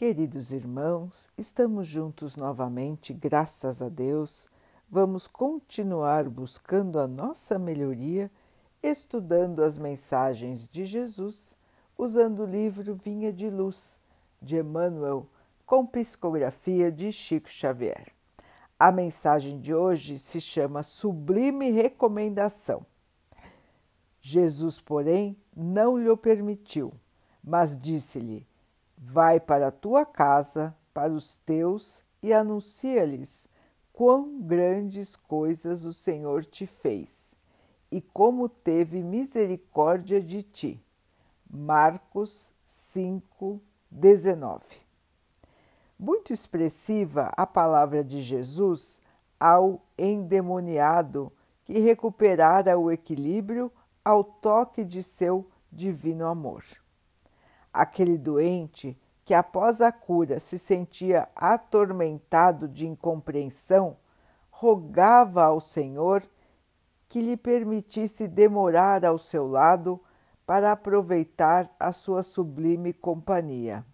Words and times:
Queridos 0.00 0.50
irmãos, 0.50 1.28
estamos 1.36 1.86
juntos 1.86 2.34
novamente, 2.34 3.12
graças 3.12 3.82
a 3.82 3.90
Deus. 3.90 4.48
Vamos 4.90 5.28
continuar 5.28 6.26
buscando 6.26 6.98
a 6.98 7.06
nossa 7.06 7.58
melhoria, 7.58 8.30
estudando 8.82 9.62
as 9.62 9.76
mensagens 9.76 10.66
de 10.66 10.86
Jesus, 10.86 11.54
usando 11.98 12.44
o 12.44 12.46
livro 12.46 12.94
Vinha 12.94 13.30
de 13.30 13.50
Luz, 13.50 14.00
de 14.40 14.56
Emmanuel, 14.56 15.26
com 15.66 15.84
psicografia 15.84 16.90
de 16.90 17.12
Chico 17.12 17.50
Xavier. 17.50 18.06
A 18.78 18.90
mensagem 18.90 19.60
de 19.60 19.74
hoje 19.74 20.18
se 20.18 20.40
chama 20.40 20.82
Sublime 20.82 21.70
Recomendação. 21.70 22.86
Jesus, 24.18 24.80
porém, 24.80 25.36
não 25.54 25.98
lhe 25.98 26.16
permitiu, 26.16 26.90
mas 27.44 27.76
disse-lhe 27.76 28.48
Vai 29.02 29.40
para 29.40 29.68
a 29.68 29.72
tua 29.72 30.04
casa, 30.04 30.76
para 30.92 31.10
os 31.10 31.38
teus, 31.38 32.04
e 32.22 32.34
anuncia-lhes 32.34 33.48
quão 33.94 34.42
grandes 34.42 35.16
coisas 35.16 35.86
o 35.86 35.92
Senhor 35.92 36.44
te 36.44 36.66
fez 36.66 37.34
e 37.90 38.00
como 38.00 38.46
teve 38.46 39.02
misericórdia 39.02 40.20
de 40.22 40.42
ti. 40.42 40.84
Marcos 41.48 42.52
5, 42.62 43.58
19. 43.90 44.64
Muito 45.98 46.32
expressiva 46.32 47.32
a 47.36 47.46
palavra 47.46 48.04
de 48.04 48.20
Jesus 48.20 49.00
ao 49.38 49.82
endemoniado 49.98 51.32
que 51.64 51.78
recuperara 51.78 52.78
o 52.78 52.90
equilíbrio 52.90 53.72
ao 54.04 54.22
toque 54.22 54.84
de 54.84 55.02
seu 55.02 55.50
divino 55.72 56.26
amor. 56.26 56.62
Aquele 57.72 58.18
doente 58.18 58.98
que, 59.24 59.34
após 59.34 59.80
a 59.80 59.92
cura, 59.92 60.40
se 60.40 60.58
sentia 60.58 61.28
atormentado 61.36 62.66
de 62.66 62.86
incompreensão, 62.86 63.96
rogava 64.50 65.44
ao 65.44 65.60
Senhor 65.60 66.22
que 67.08 67.20
lhe 67.20 67.36
permitisse 67.36 68.28
demorar 68.28 69.04
ao 69.04 69.18
seu 69.18 69.46
lado 69.46 70.00
para 70.46 70.72
aproveitar 70.72 71.74
a 71.78 71.92
sua 71.92 72.22
sublime 72.22 72.92
companhia. 72.92 73.84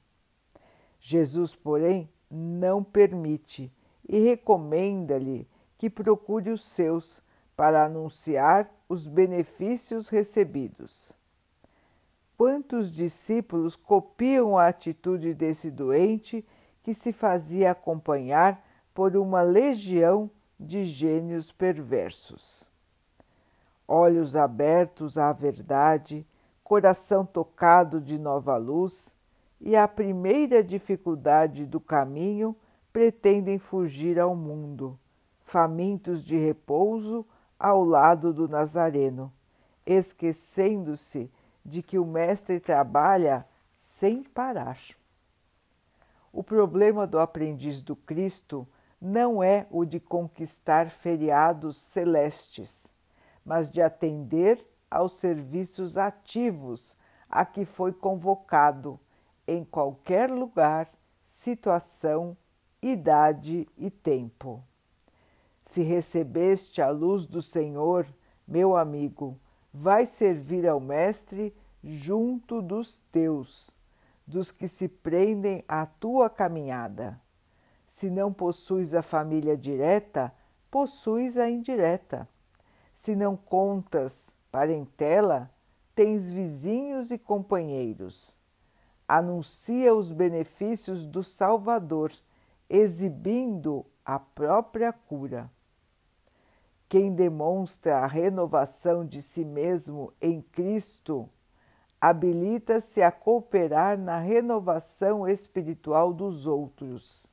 Jesus, 0.99 1.55
porém, 1.55 2.11
não 2.31 2.83
permite 2.83 3.73
e 4.09 4.19
recomenda-lhe 4.19 5.49
que 5.79 5.91
procure 5.91 6.51
os 6.51 6.63
seus 6.63 7.23
para 7.57 7.85
anunciar 7.85 8.71
os 8.89 9.07
benefícios 9.07 10.09
recebidos. 10.09 11.17
Quantos 12.37 12.91
discípulos 12.91 13.77
copiam 13.77 14.59
a 14.59 14.69
atitude 14.69 15.33
desse 15.33 15.71
doente 15.71 16.47
que 16.83 16.93
se 16.93 17.11
fazia 17.11 17.71
acompanhar 17.71 18.63
por 18.93 19.17
uma 19.17 19.41
legião 19.41 20.31
de 20.61 20.85
gênios 20.85 21.51
perversos? 21.51 22.71
Olhos 23.89 24.37
abertos 24.37 25.17
à 25.17 25.33
verdade, 25.33 26.27
coração 26.63 27.25
tocado 27.25 28.01
de 28.01 28.19
nova 28.19 28.57
luz, 28.57 29.15
e 29.59 29.75
a 29.75 29.89
primeira 29.89 30.63
dificuldade 30.63 31.65
do 31.65 31.81
caminho 31.81 32.55
pretendem 32.93 33.59
fugir 33.59 34.21
ao 34.21 34.37
mundo, 34.37 34.99
famintos 35.43 36.23
de 36.23 36.37
repouso 36.37 37.25
ao 37.59 37.83
lado 37.83 38.35
do 38.35 38.47
Nazareno, 38.47 39.33
esquecendo-se 39.87 41.31
de 41.67 41.83
que 41.83 41.99
o 41.99 42.07
Mestre 42.07 42.61
trabalha 42.61 43.45
sem 43.73 44.23
parar. 44.23 44.79
O 46.33 46.43
problema 46.43 47.07
do 47.07 47.19
aprendiz 47.19 47.81
do 47.81 47.97
Cristo 47.97 48.67
não 49.01 49.43
é 49.43 49.67
o 49.71 49.85
de 49.85 49.99
conquistar 49.99 50.91
feriados 50.91 51.77
celestes, 51.77 52.95
mas 53.45 53.69
de 53.69 53.83
atender 53.83 54.65
aos 54.89 55.15
serviços 55.15 55.97
ativos 55.97 56.97
a 57.29 57.45
que 57.45 57.65
foi 57.65 57.93
convocado 57.93 59.01
em 59.47 59.65
qualquer 59.65 60.31
lugar, 60.31 60.89
situação, 61.21 62.37
idade 62.81 63.69
e 63.77 63.91
tempo. 63.91 64.63
Se 65.65 65.83
recebeste 65.83 66.81
a 66.81 66.91
luz 66.91 67.27
do 67.27 67.43
Senhor, 67.43 68.07
meu 68.47 68.77
amigo, 68.77 69.39
vai 69.79 70.07
servir 70.07 70.67
ao 70.67 70.81
Mestre 70.81 71.55
junto 71.85 72.63
dos 72.63 73.01
teus, 73.13 73.71
dos 74.27 74.51
que 74.51 74.67
se 74.67 74.89
prendem 74.89 75.63
à 75.69 75.85
tua 75.85 76.31
caminhada. 76.31 77.21
Se 77.87 78.09
não 78.09 78.33
possuis 78.33 78.95
a 78.95 79.03
família 79.03 79.55
direta, 79.55 80.33
possuis 80.71 81.37
a 81.37 81.51
indireta. 81.51 82.27
Se 82.95 83.15
não 83.15 83.37
contas 83.37 84.35
parentela, 84.51 85.51
tens 85.95 86.31
vizinhos 86.31 87.11
e 87.11 87.19
companheiros. 87.19 88.35
Anuncia 89.07 89.95
os 89.95 90.11
benefícios 90.11 91.07
do 91.07 91.23
Salvador, 91.23 92.13
exibindo 92.69 93.85
a 94.05 94.19
própria 94.19 94.91
cura. 94.91 95.51
Quem 96.89 97.13
demonstra 97.13 97.99
a 97.99 98.07
renovação 98.07 99.05
de 99.05 99.21
si 99.21 99.45
mesmo 99.45 100.13
em 100.21 100.41
Cristo 100.41 101.29
habilita-se 102.01 103.03
a 103.03 103.11
cooperar 103.11 103.99
na 103.99 104.19
renovação 104.19 105.27
espiritual 105.27 106.13
dos 106.13 106.47
outros. 106.47 107.33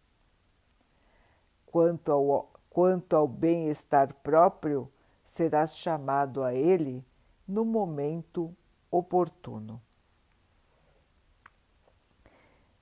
Quanto 1.68 2.12
ao, 2.12 2.52
quanto 2.70 3.16
ao 3.16 3.28
bem-estar 3.28 4.14
próprio, 4.16 4.92
serás 5.24 5.78
chamado 5.78 6.44
a 6.44 6.54
ele 6.54 7.06
no 7.48 7.64
momento 7.64 8.56
oportuno. 8.90 9.80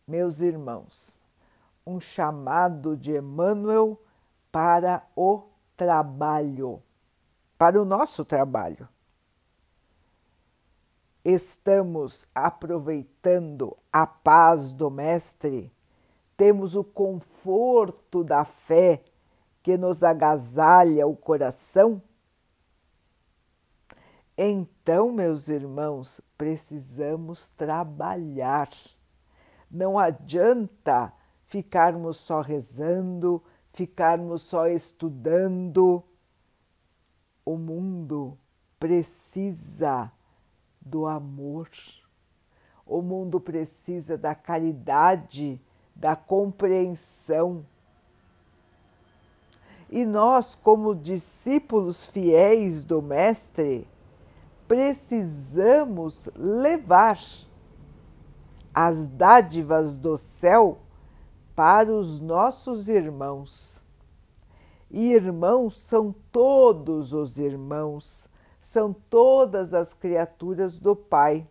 Meus 0.08 0.42
irmãos, 0.42 1.22
um 1.86 2.00
chamado 2.00 2.96
de 2.96 3.18
Emmanuel 3.18 4.00
para 4.52 5.06
o 5.16 5.51
trabalho, 5.82 6.80
para 7.58 7.82
o 7.82 7.84
nosso 7.84 8.24
trabalho. 8.24 8.88
Estamos 11.26 12.28
aproveitando 12.36 13.76
a 13.92 14.06
paz 14.06 14.74
do 14.74 14.92
Mestre, 14.92 15.74
temos 16.38 16.76
o 16.76 16.84
conforto 16.84 18.24
da 18.24 18.46
fé 18.46 19.04
que 19.64 19.76
nos 19.76 20.04
agasalha 20.04 21.08
o 21.08 21.16
coração? 21.16 22.00
Então, 24.38 25.12
meus 25.12 25.48
irmãos, 25.48 26.22
precisamos 26.38 27.50
trabalhar. 27.50 28.70
Não 29.70 29.98
adianta 29.98 31.12
ficarmos 31.48 32.18
só 32.18 32.40
rezando, 32.40 33.44
ficarmos 33.74 34.42
só 34.44 34.68
estudando. 34.68 36.04
O 37.46 37.58
mundo 37.58 38.38
precisa 38.80 40.12
do 40.80 41.06
amor, 41.06 41.70
o 42.86 43.02
mundo 43.02 43.40
precisa 43.40 44.18
da 44.18 44.34
caridade, 44.34 45.62
da 45.96 46.16
compreensão. 46.16 47.66
E 49.90 50.06
nós, 50.06 50.56
como 50.56 50.96
discípulos 50.96 52.06
fiéis 52.06 52.84
do 52.84 53.02
Mestre, 53.02 53.88
precisamos 54.68 56.30
levar 56.36 57.20
as 58.74 59.08
dádivas 59.10 59.98
do 59.98 60.18
céu 60.18 60.80
para 61.62 61.94
os 61.94 62.20
nossos 62.20 62.90
irmãos. 62.90 63.84
E 64.90 65.12
irmãos 65.14 65.80
são 65.80 66.12
todos 66.32 67.14
os 67.14 67.38
irmãos, 67.38 68.28
são 68.60 68.92
todas 68.92 69.72
as 69.72 69.94
criaturas 69.94 70.80
do 70.80 70.96
Pai. 70.96 71.48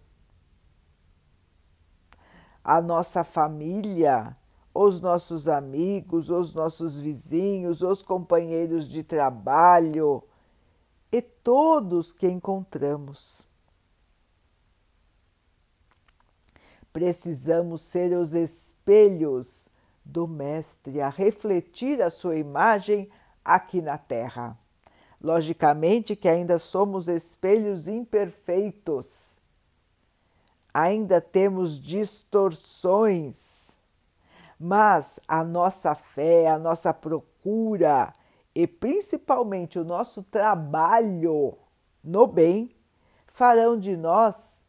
A 2.65 2.81
nossa 2.81 3.23
família, 3.23 4.37
os 4.75 5.01
nossos 5.01 5.47
amigos, 5.47 6.29
os 6.29 6.53
nossos 6.55 6.99
vizinhos, 6.99 7.81
os 7.81 8.03
companheiros 8.03 8.89
de 8.89 9.05
trabalho 9.05 10.25
e 11.13 11.23
todos 11.23 12.11
que 12.11 12.27
encontramos. 12.27 13.47
Precisamos 16.93 17.83
ser 17.83 18.13
os 18.19 18.35
espelhos 18.35 19.71
do 20.11 20.27
Mestre 20.27 21.01
a 21.01 21.09
refletir 21.09 22.03
a 22.03 22.11
sua 22.11 22.37
imagem 22.37 23.09
aqui 23.45 23.81
na 23.81 23.97
Terra. 23.97 24.59
Logicamente 25.23 26.17
que 26.17 26.29
ainda 26.29 26.59
somos 26.59 27.09
espelhos 27.09 27.89
imperfeitos, 27.89 29.41
ainda 30.73 31.21
temos 31.21 31.79
distorções, 31.79 33.71
mas 34.59 35.21
a 35.29 35.45
nossa 35.45 35.95
fé, 35.95 36.49
a 36.49 36.59
nossa 36.59 36.93
procura 36.93 38.13
e 38.55 38.67
principalmente 38.67 39.79
o 39.79 39.85
nosso 39.85 40.23
trabalho 40.23 41.57
no 42.03 42.27
bem 42.27 42.75
farão 43.27 43.79
de 43.79 43.97
nós 43.97 44.65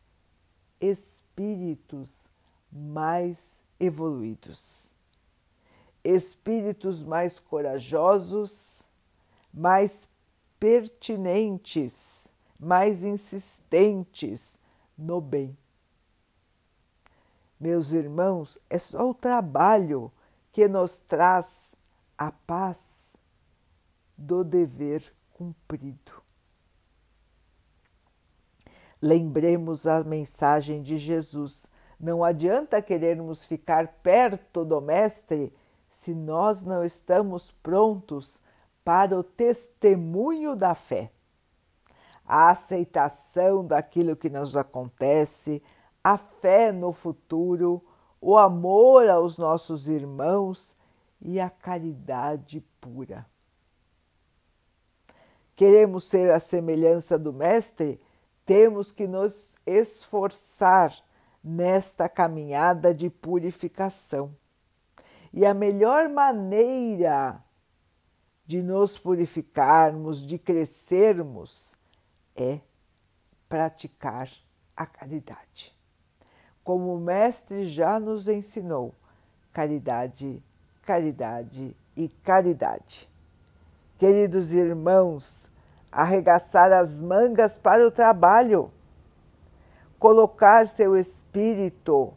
espíritos 0.80 2.30
mais 2.72 3.64
evoluídos, 3.80 4.91
espíritos 6.04 7.04
mais 7.04 7.40
corajosos, 7.40 8.82
mais 9.54 10.08
pertinentes, 10.60 12.28
mais 12.60 13.04
insistentes 13.04 14.58
no 14.98 15.20
bem. 15.20 15.58
Meus 17.60 17.94
irmãos, 17.94 18.58
é 18.70 18.80
só 18.80 19.10
o 19.10 19.14
trabalho 19.14 20.12
que 20.52 20.68
nos 20.68 20.98
traz 20.98 21.76
a 22.18 22.32
paz 22.32 23.16
do 24.18 24.44
dever 24.44 25.14
cumprido. 25.34 26.22
Lembremos 29.02 29.88
a 29.88 30.04
mensagem 30.04 30.82
de 30.82 30.98
Jesus. 30.98 31.66
Não 32.00 32.24
adianta 32.24 32.82
querermos 32.82 33.44
ficar 33.44 33.88
perto 34.04 34.64
do 34.64 34.80
Mestre 34.80 35.52
se 35.92 36.16
nós 36.16 36.64
não 36.64 36.84
estamos 36.86 37.52
prontos 37.52 38.40
para 38.84 39.16
o 39.20 39.22
testemunho 39.22 40.56
da 40.56 40.74
fé. 40.74 41.12
A 42.26 42.50
aceitação 42.50 43.66
daquilo 43.68 44.16
que 44.16 44.30
nos 44.30 44.56
acontece, 44.56 45.62
a 46.02 46.18
fé 46.18 46.72
no 46.72 46.94
futuro, 46.94 47.86
o 48.22 48.38
amor 48.38 49.10
aos 49.10 49.38
nossos 49.38 49.90
irmãos 49.90 50.78
e 51.20 51.42
a 51.42 51.50
caridade 51.50 52.62
pura. 52.80 53.26
Queremos 55.58 56.06
ser 56.06 56.32
a 56.32 56.40
semelhança 56.40 57.20
do 57.20 57.34
Mestre? 57.34 58.00
Temos 58.46 58.92
que 58.94 59.06
nos 59.06 59.58
esforçar 59.66 60.96
nesta 61.44 62.08
caminhada 62.08 62.94
de 62.94 63.10
purificação. 63.10 64.34
E 65.34 65.46
a 65.46 65.54
melhor 65.54 66.10
maneira 66.10 67.44
de 68.46 68.62
nos 68.62 68.98
purificarmos, 68.98 70.22
de 70.22 70.38
crescermos, 70.38 71.76
é 72.36 72.60
praticar 73.48 74.30
a 74.76 74.86
caridade 74.86 75.76
como 76.64 76.96
o 76.96 77.00
Mestre 77.00 77.66
já 77.66 78.00
nos 78.00 78.28
ensinou, 78.28 78.94
caridade, 79.52 80.42
caridade 80.84 81.76
e 81.96 82.08
caridade. 82.08 83.10
Queridos 83.98 84.54
irmãos, 84.54 85.50
arregaçar 85.92 86.72
as 86.72 87.02
mangas 87.02 87.58
para 87.58 87.86
o 87.86 87.92
trabalho, 87.92 88.72
colocar 90.00 90.68
seu 90.68 90.96
espírito 90.96 92.14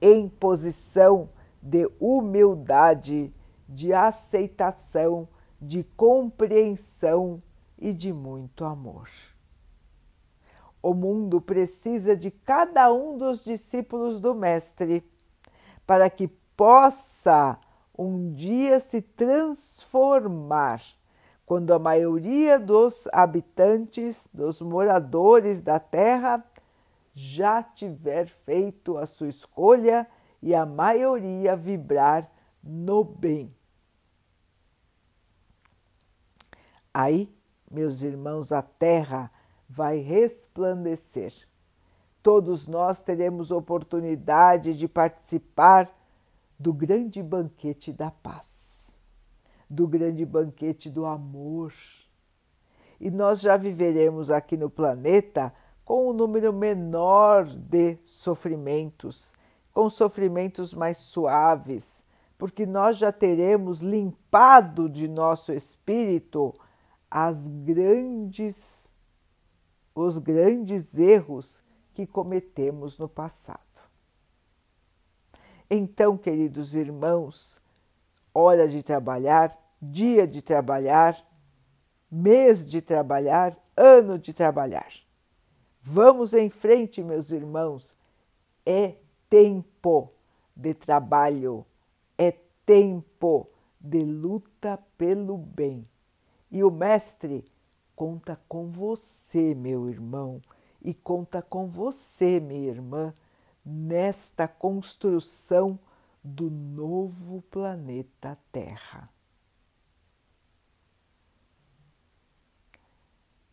em 0.00 0.28
posição 0.28 1.28
de 1.68 1.86
humildade, 2.00 3.30
de 3.68 3.92
aceitação, 3.92 5.28
de 5.60 5.84
compreensão 5.84 7.42
e 7.76 7.92
de 7.92 8.10
muito 8.10 8.64
amor. 8.64 9.10
O 10.82 10.94
mundo 10.94 11.42
precisa 11.42 12.16
de 12.16 12.30
cada 12.30 12.90
um 12.90 13.18
dos 13.18 13.44
discípulos 13.44 14.18
do 14.18 14.34
Mestre 14.34 15.04
para 15.86 16.08
que 16.08 16.26
possa 16.56 17.58
um 17.96 18.32
dia 18.32 18.80
se 18.80 19.02
transformar 19.02 20.80
quando 21.44 21.74
a 21.74 21.78
maioria 21.78 22.58
dos 22.58 23.06
habitantes, 23.12 24.28
dos 24.32 24.62
moradores 24.62 25.60
da 25.60 25.78
terra, 25.78 26.42
já 27.14 27.62
tiver 27.62 28.26
feito 28.26 28.96
a 28.96 29.04
sua 29.04 29.28
escolha 29.28 30.06
e 30.42 30.54
a 30.54 30.64
maioria 30.64 31.56
vibrar 31.56 32.30
no 32.62 33.04
bem. 33.04 33.54
Aí, 36.92 37.32
meus 37.70 38.02
irmãos, 38.02 38.50
a 38.50 38.62
terra 38.62 39.30
vai 39.68 39.98
resplandecer. 39.98 41.32
Todos 42.22 42.66
nós 42.66 43.00
teremos 43.00 43.50
oportunidade 43.50 44.76
de 44.76 44.88
participar 44.88 45.90
do 46.58 46.72
grande 46.72 47.22
banquete 47.22 47.92
da 47.92 48.10
paz, 48.10 49.00
do 49.70 49.86
grande 49.86 50.26
banquete 50.26 50.90
do 50.90 51.06
amor. 51.06 51.72
E 53.00 53.10
nós 53.10 53.40
já 53.40 53.56
viveremos 53.56 54.30
aqui 54.30 54.56
no 54.56 54.68
planeta 54.68 55.54
com 55.84 56.10
um 56.10 56.12
número 56.12 56.52
menor 56.52 57.46
de 57.46 57.96
sofrimentos, 58.04 59.32
com 59.78 59.88
sofrimentos 59.88 60.74
mais 60.74 60.96
suaves, 60.96 62.04
porque 62.36 62.66
nós 62.66 62.96
já 62.96 63.12
teremos 63.12 63.80
limpado 63.80 64.88
de 64.88 65.06
nosso 65.06 65.52
espírito 65.52 66.52
as 67.08 67.46
grandes 67.46 68.92
os 69.94 70.18
grandes 70.18 70.98
erros 70.98 71.62
que 71.94 72.08
cometemos 72.08 72.98
no 72.98 73.08
passado. 73.08 73.60
Então, 75.70 76.18
queridos 76.18 76.74
irmãos, 76.74 77.60
hora 78.34 78.66
de 78.66 78.82
trabalhar, 78.82 79.56
dia 79.80 80.26
de 80.26 80.42
trabalhar, 80.42 81.24
mês 82.10 82.66
de 82.66 82.82
trabalhar, 82.82 83.56
ano 83.76 84.18
de 84.18 84.32
trabalhar. 84.32 84.92
Vamos 85.80 86.34
em 86.34 86.50
frente, 86.50 87.00
meus 87.00 87.30
irmãos. 87.30 87.96
É 88.66 88.96
tempo 89.28 90.12
de 90.54 90.74
trabalho, 90.74 91.64
é 92.16 92.32
tempo 92.66 93.48
de 93.80 94.04
luta 94.04 94.78
pelo 94.96 95.38
bem. 95.38 95.88
E 96.50 96.64
o 96.64 96.70
Mestre 96.70 97.44
conta 97.94 98.40
com 98.48 98.68
você, 98.68 99.54
meu 99.54 99.88
irmão, 99.88 100.40
e 100.82 100.94
conta 100.94 101.42
com 101.42 101.66
você, 101.66 102.40
minha 102.40 102.68
irmã, 102.68 103.14
nesta 103.64 104.48
construção 104.48 105.78
do 106.22 106.50
novo 106.50 107.42
planeta 107.50 108.38
Terra. 108.50 109.08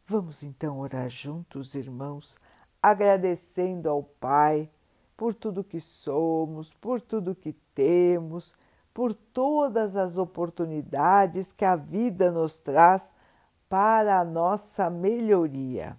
Vamos 0.07 0.43
então 0.43 0.79
orar 0.79 1.09
juntos, 1.09 1.73
irmãos, 1.73 2.37
agradecendo 2.81 3.89
ao 3.89 4.03
Pai 4.03 4.69
por 5.15 5.33
tudo 5.33 5.63
que 5.63 5.79
somos, 5.79 6.73
por 6.73 7.01
tudo 7.01 7.35
que 7.35 7.53
temos, 7.73 8.53
por 8.93 9.13
todas 9.13 9.95
as 9.95 10.17
oportunidades 10.17 11.51
que 11.51 11.65
a 11.65 11.75
vida 11.75 12.31
nos 12.31 12.59
traz 12.59 13.13
para 13.67 14.19
a 14.19 14.25
nossa 14.25 14.89
melhoria, 14.89 15.97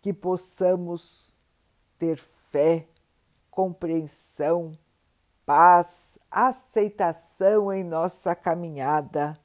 que 0.00 0.12
possamos 0.12 1.36
ter 1.98 2.16
fé, 2.16 2.88
compreensão, 3.50 4.72
paz, 5.46 6.18
aceitação 6.30 7.72
em 7.72 7.84
nossa 7.84 8.34
caminhada, 8.34 9.38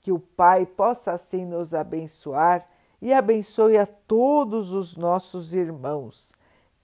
que 0.00 0.12
o 0.12 0.18
Pai 0.18 0.64
possa 0.64 1.12
assim 1.12 1.44
nos 1.44 1.74
abençoar 1.74 2.66
e 3.02 3.12
abençoe 3.12 3.76
a 3.76 3.86
todos 3.86 4.72
os 4.72 4.96
nossos 4.96 5.54
irmãos, 5.54 6.32